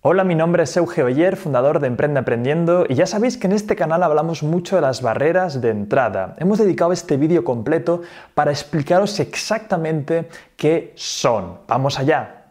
[0.00, 3.52] Hola, mi nombre es Euge Oyer, fundador de Emprende Aprendiendo, y ya sabéis que en
[3.52, 6.36] este canal hablamos mucho de las barreras de entrada.
[6.38, 11.58] Hemos dedicado este vídeo completo para explicaros exactamente qué son.
[11.66, 12.44] ¡Vamos allá!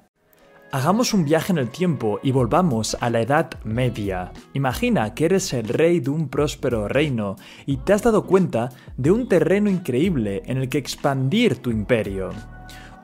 [0.73, 4.33] Hagamos un viaje en el tiempo y volvamos a la Edad Media.
[4.53, 9.11] Imagina que eres el rey de un próspero reino y te has dado cuenta de
[9.11, 12.31] un terreno increíble en el que expandir tu imperio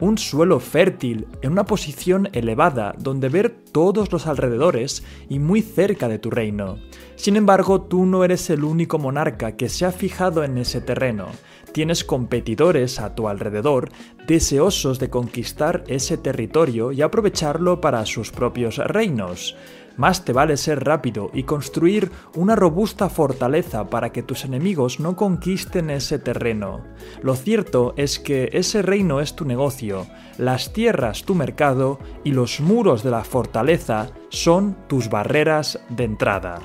[0.03, 6.09] un suelo fértil en una posición elevada donde ver todos los alrededores y muy cerca
[6.09, 6.77] de tu reino.
[7.15, 11.27] Sin embargo, tú no eres el único monarca que se ha fijado en ese terreno.
[11.71, 13.89] Tienes competidores a tu alrededor
[14.27, 19.55] deseosos de conquistar ese territorio y aprovecharlo para sus propios reinos.
[19.97, 25.15] Más te vale ser rápido y construir una robusta fortaleza para que tus enemigos no
[25.15, 26.83] conquisten ese terreno.
[27.21, 32.59] Lo cierto es que ese reino es tu negocio, las tierras tu mercado y los
[32.59, 36.59] muros de la fortaleza son tus barreras de entrada.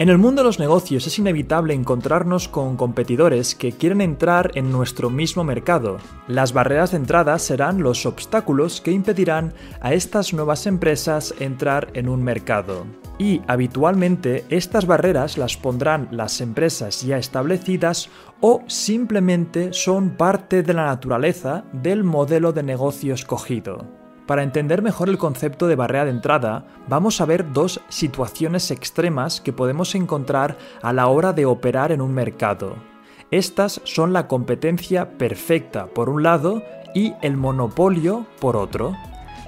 [0.00, 4.72] En el mundo de los negocios es inevitable encontrarnos con competidores que quieren entrar en
[4.72, 5.98] nuestro mismo mercado.
[6.26, 12.08] Las barreras de entrada serán los obstáculos que impedirán a estas nuevas empresas entrar en
[12.08, 12.86] un mercado.
[13.20, 18.10] Y habitualmente estas barreras las pondrán las empresas ya establecidas
[18.40, 24.03] o simplemente son parte de la naturaleza del modelo de negocio escogido.
[24.26, 29.40] Para entender mejor el concepto de barrera de entrada, vamos a ver dos situaciones extremas
[29.40, 32.76] que podemos encontrar a la hora de operar en un mercado.
[33.30, 36.62] Estas son la competencia perfecta por un lado
[36.94, 38.94] y el monopolio por otro.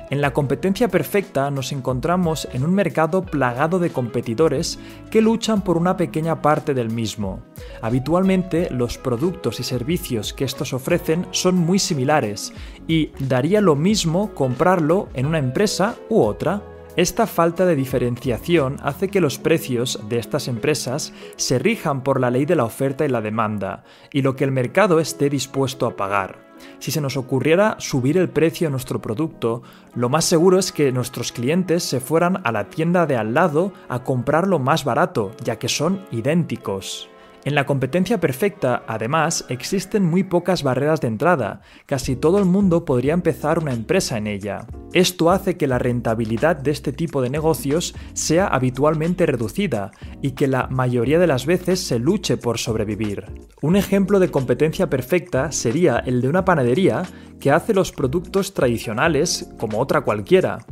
[0.08, 4.78] En la competencia perfecta nos encontramos en un mercado plagado de competidores
[5.10, 7.40] que luchan por una pequeña parte del mismo.
[7.82, 12.52] Habitualmente los productos y servicios que estos ofrecen son muy similares
[12.86, 16.62] y daría lo mismo comprarlo en una empresa u otra.
[16.94, 22.30] Esta falta de diferenciación hace que los precios de estas empresas se rijan por la
[22.30, 25.96] ley de la oferta y la demanda, y lo que el mercado esté dispuesto a
[25.96, 26.45] pagar.
[26.78, 29.62] Si se nos ocurriera subir el precio de nuestro producto,
[29.94, 33.72] lo más seguro es que nuestros clientes se fueran a la tienda de al lado
[33.88, 37.08] a comprarlo más barato, ya que son idénticos.
[37.46, 42.84] En la competencia perfecta, además, existen muy pocas barreras de entrada, casi todo el mundo
[42.84, 44.66] podría empezar una empresa en ella.
[44.92, 49.92] Esto hace que la rentabilidad de este tipo de negocios sea habitualmente reducida
[50.22, 53.26] y que la mayoría de las veces se luche por sobrevivir.
[53.62, 57.04] Un ejemplo de competencia perfecta sería el de una panadería
[57.38, 60.66] que hace los productos tradicionales como otra cualquiera,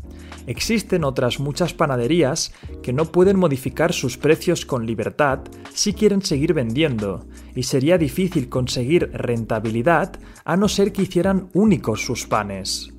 [0.47, 5.41] Existen otras muchas panaderías que no pueden modificar sus precios con libertad
[5.72, 7.25] si quieren seguir vendiendo,
[7.55, 12.91] y sería difícil conseguir rentabilidad a no ser que hicieran únicos sus panes.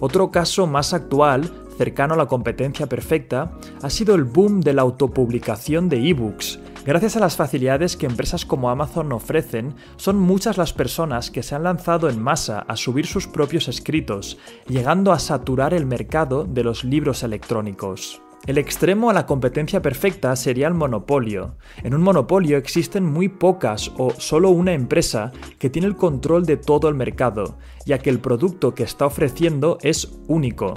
[0.00, 4.82] Otro caso más actual, cercano a la competencia perfecta, ha sido el boom de la
[4.82, 10.72] autopublicación de ebooks, Gracias a las facilidades que empresas como Amazon ofrecen, son muchas las
[10.72, 15.74] personas que se han lanzado en masa a subir sus propios escritos, llegando a saturar
[15.74, 18.22] el mercado de los libros electrónicos.
[18.46, 21.56] El extremo a la competencia perfecta sería el monopolio.
[21.82, 26.56] En un monopolio existen muy pocas o solo una empresa que tiene el control de
[26.56, 30.72] todo el mercado, ya que el producto que está ofreciendo es único.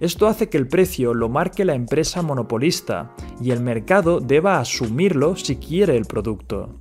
[0.00, 5.36] Esto hace que el precio lo marque la empresa monopolista y el mercado deba asumirlo
[5.36, 6.80] si quiere el producto.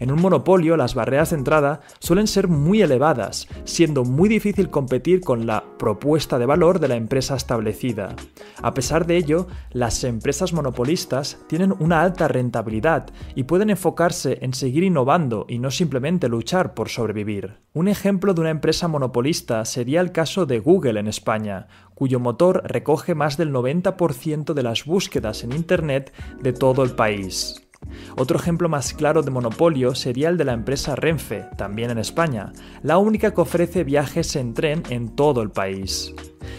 [0.00, 5.20] En un monopolio las barreras de entrada suelen ser muy elevadas, siendo muy difícil competir
[5.20, 8.16] con la propuesta de valor de la empresa establecida.
[8.62, 14.54] A pesar de ello, las empresas monopolistas tienen una alta rentabilidad y pueden enfocarse en
[14.54, 17.58] seguir innovando y no simplemente luchar por sobrevivir.
[17.74, 22.62] Un ejemplo de una empresa monopolista sería el caso de Google en España, cuyo motor
[22.64, 27.69] recoge más del 90% de las búsquedas en Internet de todo el país.
[28.16, 32.52] Otro ejemplo más claro de monopolio sería el de la empresa Renfe, también en España,
[32.82, 36.14] la única que ofrece viajes en tren en todo el país.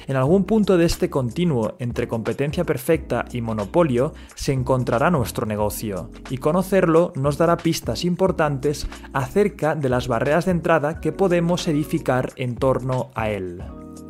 [0.08, 6.10] En algún punto de este continuo entre competencia perfecta y monopolio se encontrará nuestro negocio,
[6.30, 12.34] y conocerlo nos dará pistas importantes acerca de las barreras de entrada que podemos edificar
[12.36, 13.64] en torno a él.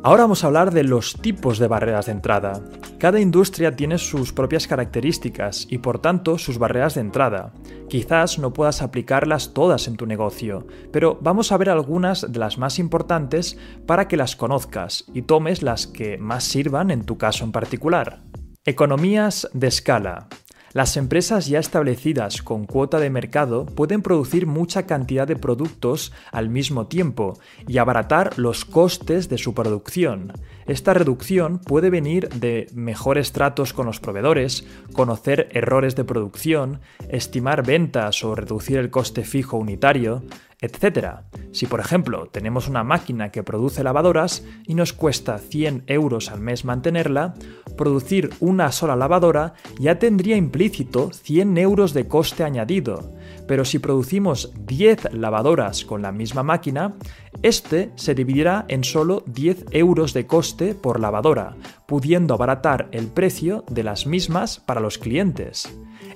[0.04, 2.60] Ahora vamos a hablar de los tipos de barreras de entrada.
[2.98, 7.52] Cada industria tiene sus propias características y por tanto sus barreras de entrada.
[7.88, 12.58] Quizás no puedas aplicarlas todas en tu negocio, pero vamos a ver algunas de las
[12.58, 13.56] más importantes
[13.86, 18.22] para que las conozcas y tomes las que más sirvan en tu caso en particular.
[18.64, 20.28] Economías de escala.
[20.72, 26.48] Las empresas ya establecidas con cuota de mercado pueden producir mucha cantidad de productos al
[26.48, 27.38] mismo tiempo
[27.68, 30.32] y abaratar los costes de su producción.
[30.66, 37.64] Esta reducción puede venir de mejores tratos con los proveedores, conocer errores de producción, estimar
[37.64, 40.22] ventas o reducir el coste fijo unitario,
[40.60, 41.22] etc.
[41.52, 46.40] Si por ejemplo tenemos una máquina que produce lavadoras y nos cuesta 100 euros al
[46.40, 47.34] mes mantenerla,
[47.76, 53.12] producir una sola lavadora ya tendría implícito 100 euros de coste añadido,
[53.46, 56.94] pero si producimos 10 lavadoras con la misma máquina,
[57.42, 63.64] este se dividirá en solo 10 euros de coste por lavadora, pudiendo abaratar el precio
[63.68, 65.68] de las mismas para los clientes.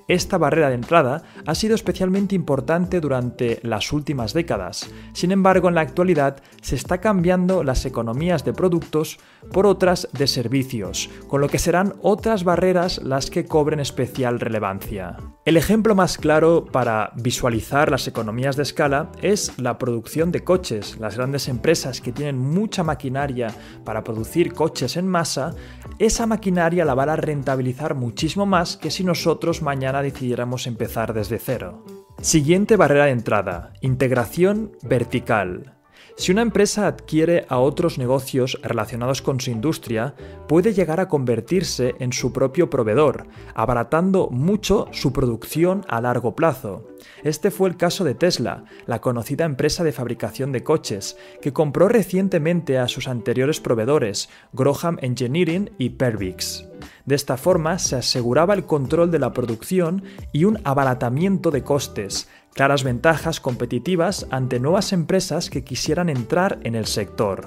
[0.09, 4.89] Esta barrera de entrada ha sido especialmente importante durante las últimas décadas.
[5.13, 9.19] Sin embargo, en la actualidad se está cambiando las economías de productos
[9.53, 15.17] por otras de servicios, con lo que serán otras barreras las que cobren especial relevancia.
[15.45, 20.99] El ejemplo más claro para visualizar las economías de escala es la producción de coches.
[20.99, 23.55] Las grandes empresas que tienen mucha maquinaria
[23.85, 25.55] para producir coches en masa,
[25.99, 31.85] esa maquinaria la van a rentabilizar muchísimo más que si nosotros decidiéramos empezar desde cero.
[32.21, 35.77] Siguiente barrera de entrada, integración vertical.
[36.19, 40.15] Si una empresa adquiere a otros negocios relacionados con su industria,
[40.49, 46.89] puede llegar a convertirse en su propio proveedor, abaratando mucho su producción a largo plazo.
[47.23, 51.87] Este fue el caso de Tesla, la conocida empresa de fabricación de coches, que compró
[51.87, 56.65] recientemente a sus anteriores proveedores, Groham Engineering y Pervix.
[57.05, 60.03] De esta forma se aseguraba el control de la producción
[60.33, 66.75] y un abaratamiento de costes, claras ventajas competitivas ante nuevas empresas que quisieran entrar en
[66.75, 67.47] el sector.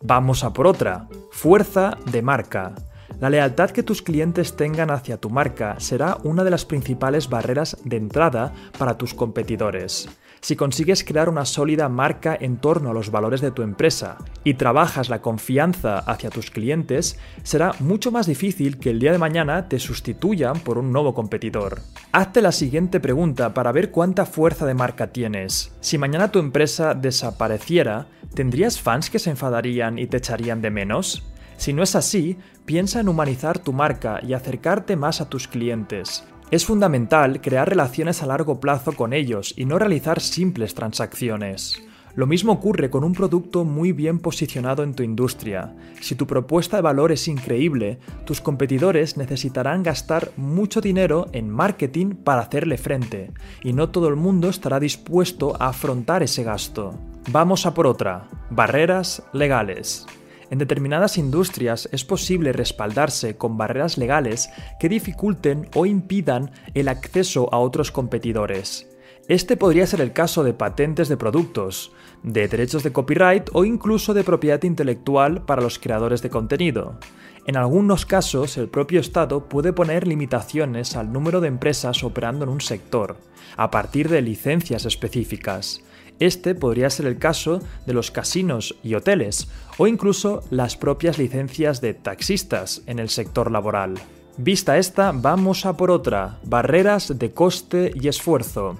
[0.00, 2.74] Vamos a por otra, fuerza de marca.
[3.20, 7.76] La lealtad que tus clientes tengan hacia tu marca será una de las principales barreras
[7.84, 10.08] de entrada para tus competidores.
[10.40, 14.54] Si consigues crear una sólida marca en torno a los valores de tu empresa y
[14.54, 19.68] trabajas la confianza hacia tus clientes, será mucho más difícil que el día de mañana
[19.68, 21.80] te sustituyan por un nuevo competidor.
[22.12, 25.72] Hazte la siguiente pregunta para ver cuánta fuerza de marca tienes.
[25.80, 31.24] Si mañana tu empresa desapareciera, ¿tendrías fans que se enfadarían y te echarían de menos?
[31.56, 36.24] Si no es así, piensa en humanizar tu marca y acercarte más a tus clientes.
[36.50, 41.82] Es fundamental crear relaciones a largo plazo con ellos y no realizar simples transacciones.
[42.14, 45.76] Lo mismo ocurre con un producto muy bien posicionado en tu industria.
[46.00, 52.14] Si tu propuesta de valor es increíble, tus competidores necesitarán gastar mucho dinero en marketing
[52.14, 53.30] para hacerle frente,
[53.62, 56.98] y no todo el mundo estará dispuesto a afrontar ese gasto.
[57.30, 60.06] Vamos a por otra, barreras legales.
[60.50, 64.50] En determinadas industrias es posible respaldarse con barreras legales
[64.80, 68.88] que dificulten o impidan el acceso a otros competidores.
[69.28, 71.92] Este podría ser el caso de patentes de productos,
[72.22, 76.98] de derechos de copyright o incluso de propiedad intelectual para los creadores de contenido.
[77.46, 82.50] En algunos casos, el propio Estado puede poner limitaciones al número de empresas operando en
[82.50, 83.18] un sector,
[83.56, 85.82] a partir de licencias específicas.
[86.20, 91.80] Este podría ser el caso de los casinos y hoteles, o incluso las propias licencias
[91.80, 93.94] de taxistas en el sector laboral.
[94.36, 98.76] Vista esta, vamos a por otra, barreras de coste y esfuerzo.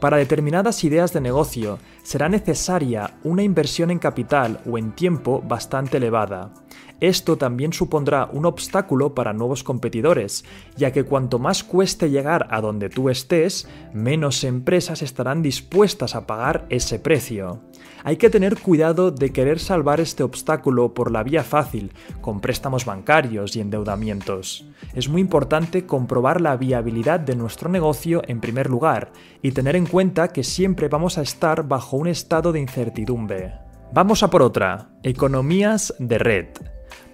[0.00, 5.96] Para determinadas ideas de negocio será necesaria una inversión en capital o en tiempo bastante
[5.96, 6.52] elevada.
[7.00, 10.44] Esto también supondrá un obstáculo para nuevos competidores,
[10.76, 16.26] ya que cuanto más cueste llegar a donde tú estés, menos empresas estarán dispuestas a
[16.26, 17.60] pagar ese precio.
[18.02, 22.84] Hay que tener cuidado de querer salvar este obstáculo por la vía fácil, con préstamos
[22.84, 24.64] bancarios y endeudamientos.
[24.94, 29.86] Es muy importante comprobar la viabilidad de nuestro negocio en primer lugar y tener en
[29.86, 33.67] cuenta que siempre vamos a estar bajo un estado de incertidumbre.
[33.90, 36.46] Vamos a por otra, economías de red.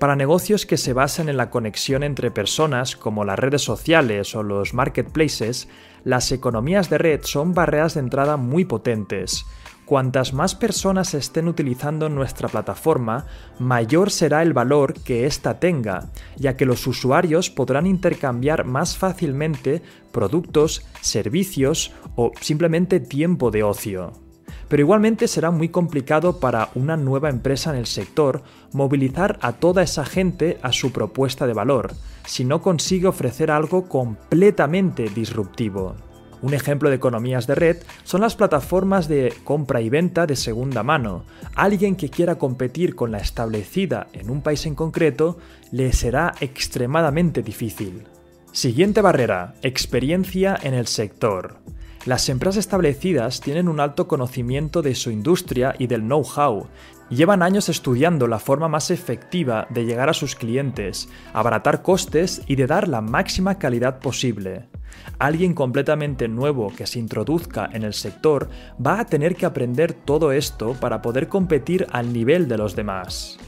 [0.01, 4.43] Para negocios que se basan en la conexión entre personas, como las redes sociales o
[4.43, 5.69] los marketplaces,
[6.03, 9.47] las economías de red son barreras de entrada muy potentes.
[9.87, 13.27] Cuantas más personas estén utilizando nuestra plataforma,
[13.61, 19.81] mayor será el valor que ésta tenga, ya que los usuarios podrán intercambiar más fácilmente
[20.11, 24.24] productos, servicios o simplemente tiempo de ocio.
[24.69, 28.43] Pero igualmente será muy complicado para una nueva empresa en el sector
[28.73, 31.93] movilizar a toda esa gente a su propuesta de valor,
[32.27, 35.95] si no consigue ofrecer algo completamente disruptivo.
[36.45, 40.83] Un ejemplo de economías de red son las plataformas de compra y venta de segunda
[40.83, 41.25] mano.
[41.55, 45.39] Alguien que quiera competir con la establecida en un país en concreto
[45.71, 48.05] le será extremadamente difícil.
[48.53, 51.57] Siguiente barrera, experiencia en el sector.
[52.07, 56.69] Las empresas establecidas tienen un alto conocimiento de su industria y del know-how,
[57.11, 62.57] Llevan años estudiando la forma más efectiva de llegar a sus clientes, abaratar costes y
[62.57, 64.69] de dar la máxima calidad posible.
[65.19, 68.49] Alguien completamente nuevo que se introduzca en el sector
[68.85, 73.39] va a tener que aprender todo esto para poder competir al nivel de los demás.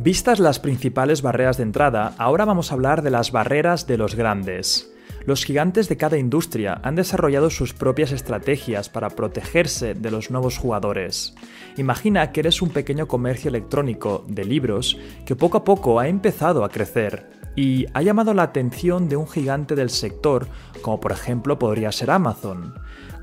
[0.00, 4.14] Vistas las principales barreras de entrada, ahora vamos a hablar de las barreras de los
[4.16, 4.92] grandes.
[5.26, 10.56] Los gigantes de cada industria han desarrollado sus propias estrategias para protegerse de los nuevos
[10.56, 11.34] jugadores.
[11.76, 16.64] Imagina que eres un pequeño comercio electrónico de libros que poco a poco ha empezado
[16.64, 20.46] a crecer y ha llamado la atención de un gigante del sector,
[20.80, 22.74] como por ejemplo podría ser Amazon.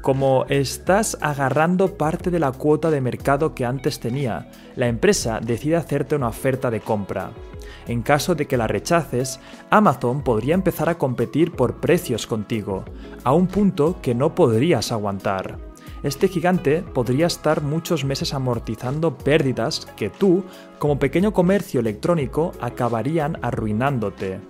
[0.04, 5.78] Como estás agarrando parte de la cuota de mercado que antes tenía, la empresa decide
[5.78, 7.32] hacerte una oferta de compra.
[7.88, 12.84] En caso de que la rechaces, Amazon podría empezar a competir por precios contigo,
[13.24, 15.58] a un punto que no podrías aguantar.
[16.04, 20.44] Este gigante podría estar muchos meses amortizando pérdidas que tú,
[20.80, 24.42] como pequeño comercio electrónico, acabarían arruinándote.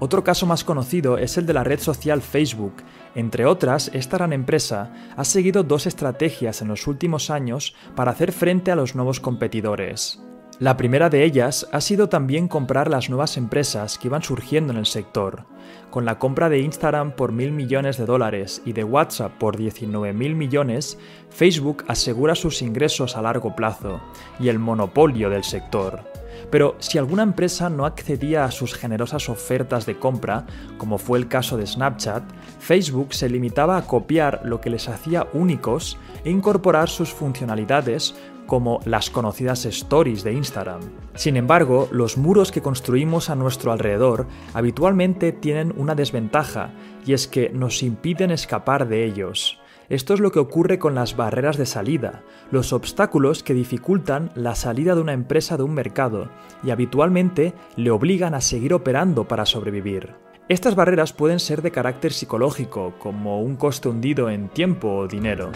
[0.00, 2.74] Otro caso más conocido es el de la red social Facebook.
[3.16, 8.30] Entre otras, esta gran empresa ha seguido dos estrategias en los últimos años para hacer
[8.30, 10.20] frente a los nuevos competidores.
[10.60, 14.78] La primera de ellas ha sido también comprar las nuevas empresas que iban surgiendo en
[14.78, 15.44] el sector.
[15.90, 20.12] Con la compra de Instagram por mil millones de dólares y de WhatsApp por 19
[20.12, 20.98] mil millones,
[21.30, 24.00] Facebook asegura sus ingresos a largo plazo
[24.40, 26.17] y el monopolio del sector.
[26.50, 30.46] Pero si alguna empresa no accedía a sus generosas ofertas de compra,
[30.78, 32.22] como fue el caso de Snapchat,
[32.58, 38.14] Facebook se limitaba a copiar lo que les hacía únicos e incorporar sus funcionalidades
[38.46, 40.80] como las conocidas stories de Instagram.
[41.14, 46.70] Sin embargo, los muros que construimos a nuestro alrededor habitualmente tienen una desventaja,
[47.04, 49.57] y es que nos impiden escapar de ellos.
[49.88, 54.54] Esto es lo que ocurre con las barreras de salida, los obstáculos que dificultan la
[54.54, 56.28] salida de una empresa de un mercado
[56.62, 60.14] y habitualmente le obligan a seguir operando para sobrevivir.
[60.48, 65.52] Estas barreras pueden ser de carácter psicológico, como un coste hundido en tiempo o dinero,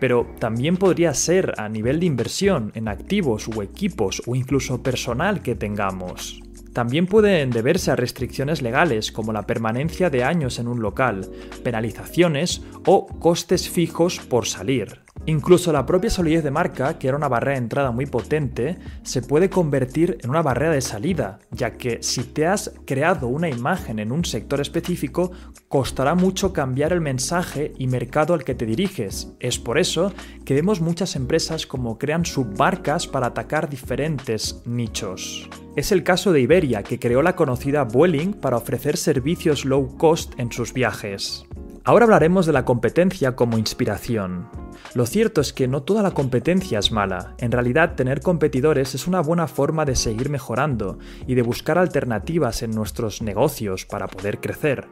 [0.00, 5.42] pero también podría ser a nivel de inversión en activos o equipos o incluso personal
[5.42, 6.45] que tengamos.
[6.76, 11.26] También pueden deberse a restricciones legales como la permanencia de años en un local,
[11.64, 15.05] penalizaciones o costes fijos por salir.
[15.28, 19.22] Incluso la propia solidez de marca, que era una barrera de entrada muy potente, se
[19.22, 23.98] puede convertir en una barrera de salida, ya que si te has creado una imagen
[23.98, 25.32] en un sector específico,
[25.66, 29.32] costará mucho cambiar el mensaje y mercado al que te diriges.
[29.40, 30.12] Es por eso
[30.44, 35.50] que vemos muchas empresas como crean submarcas para atacar diferentes nichos.
[35.74, 40.38] Es el caso de Iberia, que creó la conocida Vueling para ofrecer servicios low cost
[40.38, 41.44] en sus viajes.
[41.86, 44.48] Ahora hablaremos de la competencia como inspiración.
[44.94, 47.36] Lo cierto es que no toda la competencia es mala.
[47.38, 52.64] En realidad, tener competidores es una buena forma de seguir mejorando y de buscar alternativas
[52.64, 54.88] en nuestros negocios para poder crecer.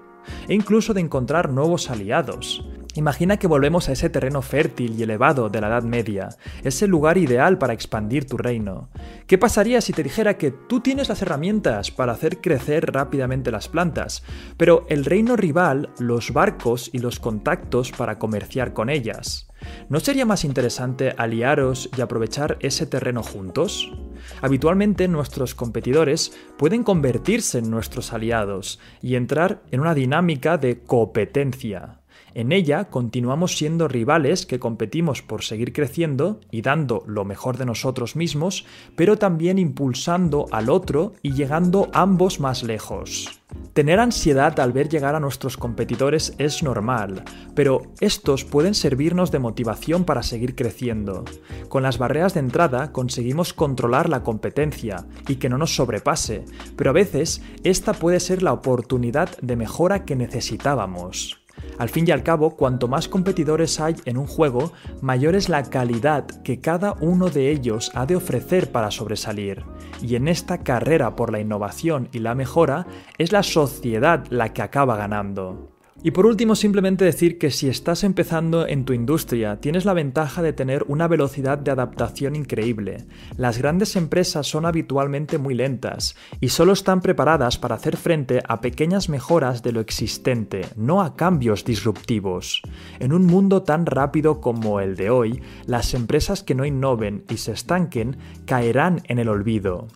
[0.48, 2.64] E incluso de encontrar nuevos aliados.
[2.96, 6.28] Imagina que volvemos a ese terreno fértil y elevado de la Edad Media,
[6.62, 8.88] ese lugar ideal para expandir tu reino.
[9.26, 13.68] ¿Qué pasaría si te dijera que tú tienes las herramientas para hacer crecer rápidamente las
[13.68, 14.22] plantas,
[14.56, 19.48] pero el reino rival, los barcos y los contactos para comerciar con ellas?
[19.88, 23.92] ¿No sería más interesante aliaros y aprovechar ese terreno juntos?
[24.40, 32.03] Habitualmente nuestros competidores pueden convertirse en nuestros aliados y entrar en una dinámica de competencia.
[32.34, 37.66] En ella continuamos siendo rivales que competimos por seguir creciendo y dando lo mejor de
[37.66, 38.64] nosotros mismos,
[38.96, 43.40] pero también impulsando al otro y llegando ambos más lejos.
[43.72, 49.40] Tener ansiedad al ver llegar a nuestros competidores es normal, pero estos pueden servirnos de
[49.40, 51.24] motivación para seguir creciendo.
[51.68, 56.44] Con las barreras de entrada conseguimos controlar la competencia y que no nos sobrepase,
[56.76, 61.43] pero a veces esta puede ser la oportunidad de mejora que necesitábamos.
[61.78, 65.62] Al fin y al cabo, cuanto más competidores hay en un juego, mayor es la
[65.64, 69.64] calidad que cada uno de ellos ha de ofrecer para sobresalir.
[70.00, 72.86] Y en esta carrera por la innovación y la mejora,
[73.18, 75.73] es la sociedad la que acaba ganando.
[76.06, 80.42] Y por último, simplemente decir que si estás empezando en tu industria, tienes la ventaja
[80.42, 83.06] de tener una velocidad de adaptación increíble.
[83.38, 88.60] Las grandes empresas son habitualmente muy lentas y solo están preparadas para hacer frente a
[88.60, 92.60] pequeñas mejoras de lo existente, no a cambios disruptivos.
[93.00, 97.38] En un mundo tan rápido como el de hoy, las empresas que no innoven y
[97.38, 99.88] se estanquen caerán en el olvido.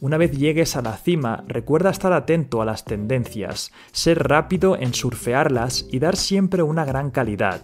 [0.00, 4.94] Una vez llegues a la cima, recuerda estar atento a las tendencias, ser rápido en
[4.94, 7.62] surfearlas y dar siempre una gran calidad.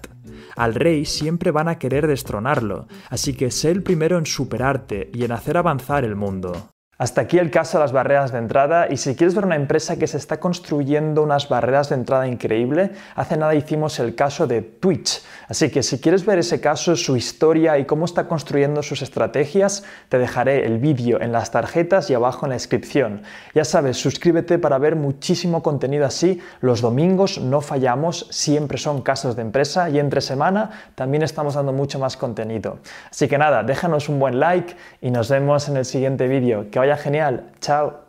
[0.55, 5.25] al rey siempre van a querer destronarlo, así que sé el primero en superarte y
[5.25, 6.76] en hacer avanzar el mundo.
[6.99, 9.99] Hasta aquí el caso de las barreras de entrada y si quieres ver una empresa
[9.99, 14.63] que se está construyendo unas barreras de entrada increíble, hace nada hicimos el caso de
[14.63, 15.23] Twitch.
[15.47, 19.85] Así que si quieres ver ese caso, su historia y cómo está construyendo sus estrategias,
[20.09, 23.21] te dejaré el vídeo en las tarjetas y abajo en la descripción.
[23.55, 26.41] Ya sabes, suscríbete para ver muchísimo contenido así.
[26.63, 31.75] Los domingos no fallamos, siempre son casos de empresa y entre semana también estamos dando
[31.75, 32.79] mucho más contenido.
[33.11, 36.71] Así que nada, déjanos un buen like y nos vemos en el siguiente vídeo.
[36.71, 37.41] Que vaya genial.
[37.61, 38.06] Chao.